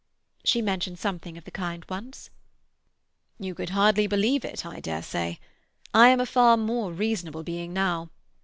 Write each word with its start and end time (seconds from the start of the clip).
"She 0.43 0.63
mentioned 0.63 0.97
something 0.97 1.37
of 1.37 1.43
the 1.43 1.51
kind 1.51 1.85
once." 1.87 2.31
"You 3.37 3.53
could 3.53 3.69
hardly 3.69 4.07
believe 4.07 4.43
it, 4.43 4.65
I 4.65 4.79
dare 4.79 5.03
say? 5.03 5.39
I 5.93 6.07
am 6.09 6.19
a 6.19 6.25
far 6.25 6.57
more 6.57 6.91
reasonable 6.91 7.43
being 7.43 7.71
now. 7.71 8.09